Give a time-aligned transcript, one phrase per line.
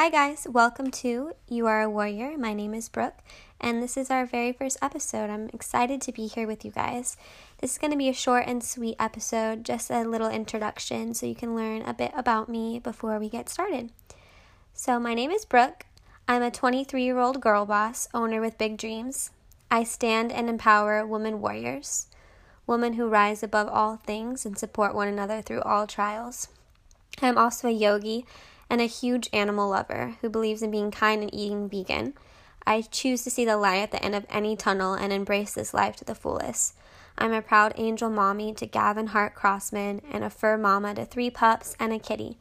[0.00, 0.46] Hi, guys.
[0.48, 2.38] Welcome to You Are a Warrior.
[2.38, 3.18] My name is Brooke,
[3.60, 5.28] and this is our very first episode.
[5.28, 7.16] I'm excited to be here with you guys.
[7.60, 11.26] This is going to be a short and sweet episode, just a little introduction so
[11.26, 13.90] you can learn a bit about me before we get started.
[14.72, 15.84] So, my name is Brooke.
[16.28, 19.32] I'm a 23 year old girl boss, owner with big dreams.
[19.68, 22.06] I stand and empower women warriors,
[22.68, 26.46] women who rise above all things and support one another through all trials.
[27.20, 28.26] I'm also a yogi
[28.70, 32.14] and a huge animal lover who believes in being kind and eating vegan.
[32.66, 35.72] I choose to see the light at the end of any tunnel and embrace this
[35.72, 36.74] life to the fullest.
[37.16, 41.30] I'm a proud angel mommy to Gavin Hart Crossman and a fur mama to three
[41.30, 42.38] pups and a kitty.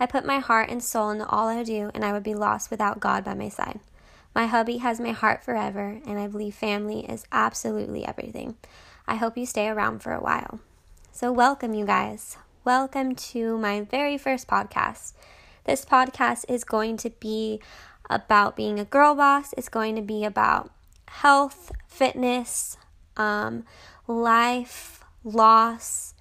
[0.00, 2.70] I put my heart and soul into all I do, and I would be lost
[2.70, 3.80] without God by my side.
[4.34, 8.56] My hubby has my heart forever, and I believe family is absolutely everything.
[9.06, 10.60] I hope you stay around for a while.
[11.10, 12.36] So, welcome, you guys.
[12.64, 15.14] Welcome to my very first podcast.
[15.68, 17.60] This podcast is going to be
[18.08, 20.70] about being a girl boss, it's going to be about
[21.08, 22.78] health, fitness,
[23.18, 23.66] um,
[24.06, 26.14] life, loss,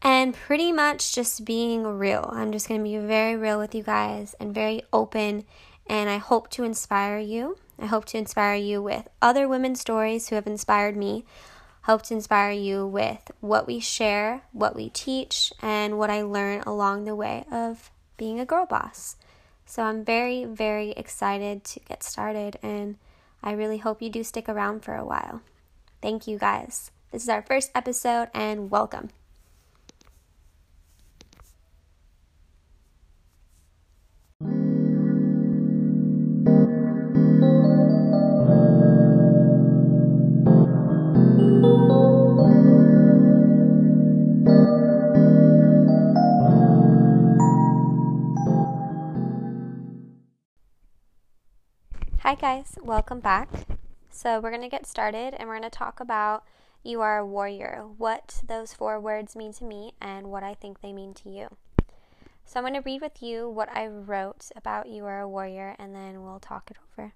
[0.00, 2.30] and pretty much just being real.
[2.32, 5.44] I'm just going to be very real with you guys and very open,
[5.86, 7.58] and I hope to inspire you.
[7.78, 11.26] I hope to inspire you with other women's stories who have inspired me.
[11.82, 16.62] Hope to inspire you with what we share, what we teach, and what I learn
[16.62, 19.16] along the way of being a girl boss.
[19.64, 22.96] So I'm very, very excited to get started, and
[23.42, 25.40] I really hope you do stick around for a while.
[26.02, 26.90] Thank you guys.
[27.12, 29.08] This is our first episode, and welcome.
[52.30, 53.48] Hi, guys, welcome back.
[54.08, 56.44] So, we're going to get started and we're going to talk about
[56.84, 60.80] you are a warrior, what those four words mean to me, and what I think
[60.80, 61.48] they mean to you.
[62.44, 65.74] So, I'm going to read with you what I wrote about you are a warrior
[65.76, 67.14] and then we'll talk it over.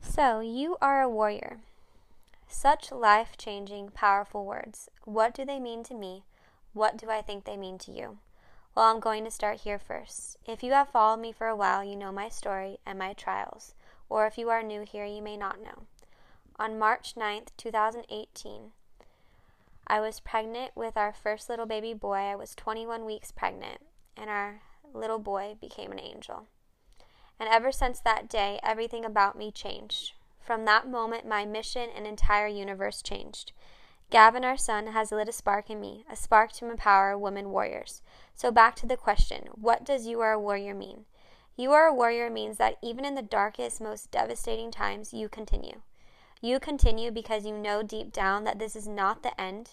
[0.00, 1.60] So, you are a warrior.
[2.48, 4.88] Such life changing, powerful words.
[5.04, 6.24] What do they mean to me?
[6.72, 8.18] What do I think they mean to you?
[8.74, 10.36] Well, I'm going to start here first.
[10.48, 13.72] If you have followed me for a while, you know my story and my trials
[14.08, 15.84] or if you are new here, you may not know.
[16.58, 18.72] On March 9th, 2018,
[19.86, 22.16] I was pregnant with our first little baby boy.
[22.16, 23.78] I was 21 weeks pregnant,
[24.16, 24.60] and our
[24.92, 26.46] little boy became an angel.
[27.38, 30.12] And ever since that day, everything about me changed.
[30.40, 33.52] From that moment, my mission and entire universe changed.
[34.10, 38.02] Gavin, our son, has lit a spark in me, a spark to empower women warriors.
[38.34, 41.06] So, back to the question what does you are a warrior mean?
[41.56, 45.82] You are a warrior means that even in the darkest, most devastating times, you continue.
[46.40, 49.70] You continue because you know deep down that this is not the end.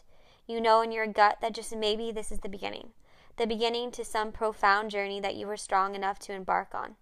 [0.47, 2.89] You know in your gut that just maybe this is the beginning,
[3.37, 6.97] the beginning to some profound journey that you were strong enough to embark on.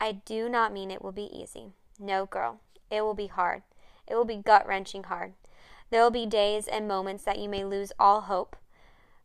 [0.00, 1.72] I do not mean it will be easy.
[1.98, 3.62] No, girl, it will be hard.
[4.06, 5.32] It will be gut wrenching hard.
[5.90, 8.56] There will be days and moments that you may lose all hope.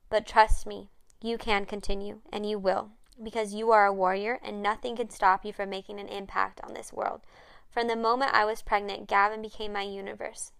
[0.09, 0.89] But trust me,
[1.21, 2.89] you can continue, and you will
[3.21, 6.73] because you are a warrior and nothing can stop you from making an impact on
[6.73, 7.21] this world.
[7.69, 10.51] From the moment I was pregnant, Gavin became my universe.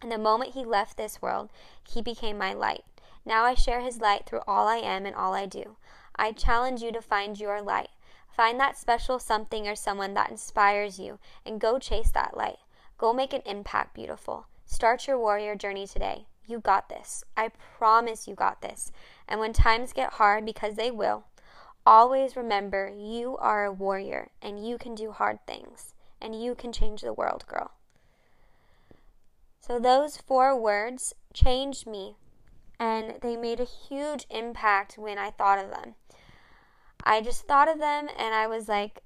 [0.00, 1.50] And the moment he left this world,
[1.88, 2.84] he became my light.
[3.24, 5.76] Now I share his light through all I am and all I do.
[6.16, 7.90] I challenge you to find your light.
[8.28, 12.58] Find that special something or someone that inspires you and go chase that light.
[12.98, 14.46] Go make an impact, beautiful.
[14.64, 16.26] Start your warrior journey today.
[16.46, 17.24] You got this.
[17.36, 18.90] I promise you got this.
[19.28, 21.24] And when times get hard, because they will,
[21.84, 26.72] Always remember you are a warrior and you can do hard things and you can
[26.72, 27.72] change the world, girl.
[29.60, 32.16] So, those four words changed me
[32.78, 35.94] and they made a huge impact when I thought of them.
[37.04, 39.02] I just thought of them and I was like,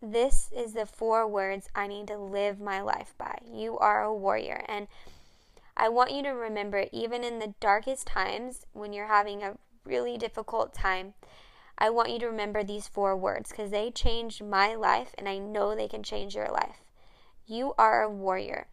[0.00, 3.38] this is the four words I need to live my life by.
[3.48, 4.64] You are a warrior.
[4.68, 4.88] And
[5.76, 10.18] I want you to remember, even in the darkest times when you're having a really
[10.18, 11.14] difficult time,
[11.78, 15.38] I want you to remember these four words because they changed my life and I
[15.38, 16.82] know they can change your life.
[17.46, 18.68] You are a warrior.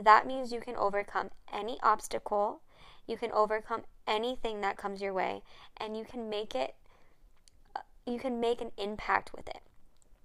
[0.00, 2.60] That means you can overcome any obstacle,
[3.06, 5.42] you can overcome anything that comes your way,
[5.76, 6.74] and you can make it,
[7.74, 9.62] uh, you can make an impact with it.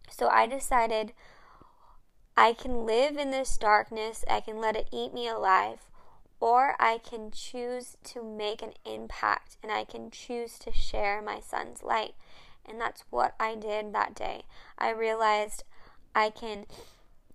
[0.09, 1.13] So I decided
[2.35, 5.89] I can live in this darkness, I can let it eat me alive,
[6.43, 11.39] or I can choose to make an impact and I can choose to share my
[11.39, 12.15] son's light.
[12.65, 14.43] And that's what I did that day.
[14.77, 15.63] I realized
[16.13, 16.65] I can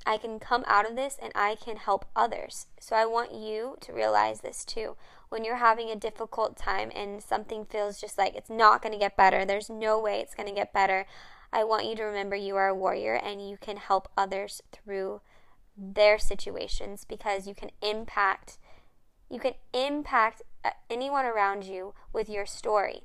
[0.05, 2.67] I can come out of this and I can help others.
[2.79, 4.97] So I want you to realize this too.
[5.31, 8.99] When you're having a difficult time and something feels just like it's not going to
[8.99, 11.07] get better, there's no way it's going to get better.
[11.51, 15.23] I want you to remember you are a warrior and you can help others through
[15.79, 18.59] their situations because you can impact
[19.31, 23.03] you can impact uh, anyone around you with your story.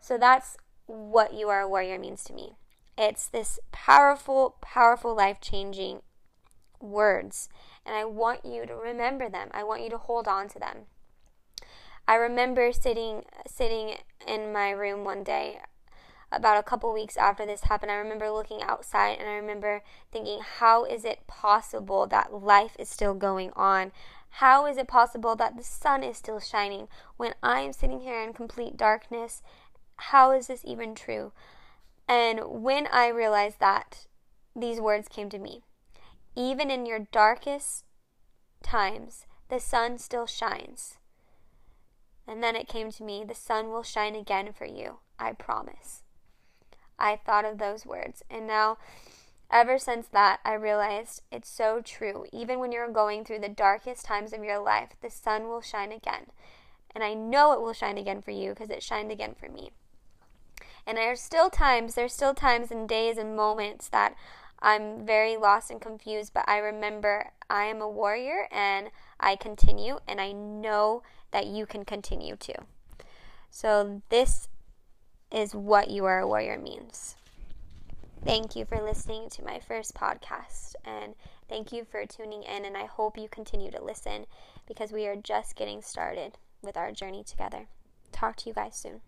[0.00, 0.56] So that's
[0.86, 2.56] what you are a warrior means to me.
[2.96, 6.00] It's this powerful, powerful, life changing
[6.80, 7.48] words.
[7.84, 9.48] And I want you to remember them.
[9.52, 10.86] I want you to hold on to them.
[12.08, 15.60] I remember sitting sitting in my room one day
[16.32, 17.90] about a couple weeks after this happened.
[17.90, 19.82] I remember looking outside and I remember
[20.12, 23.92] thinking, how is it possible that life is still going on?
[24.30, 28.20] How is it possible that the sun is still shining when I am sitting here
[28.20, 29.42] in complete darkness?
[29.96, 31.32] How is this even true?
[32.08, 34.06] And when I realized that,
[34.54, 35.62] these words came to me.
[36.34, 37.84] Even in your darkest
[38.62, 40.98] times, the sun still shines.
[42.26, 46.02] And then it came to me, the sun will shine again for you, I promise.
[46.98, 48.78] I thought of those words, and now
[49.50, 52.26] Ever since that, I realized it's so true.
[52.32, 55.92] Even when you're going through the darkest times of your life, the sun will shine
[55.92, 56.26] again.
[56.94, 59.70] And I know it will shine again for you because it shined again for me.
[60.86, 64.16] And there's still times, there's still times and days and moments that
[64.60, 68.90] I'm very lost and confused, but I remember I am a warrior and
[69.20, 72.54] I continue, and I know that you can continue too.
[73.50, 74.48] So, this
[75.32, 77.16] is what you are a warrior means.
[78.24, 81.14] Thank you for listening to my first podcast, and
[81.48, 82.64] thank you for tuning in.
[82.64, 84.26] And I hope you continue to listen
[84.66, 87.68] because we are just getting started with our journey together.
[88.12, 89.00] Talk to you guys soon.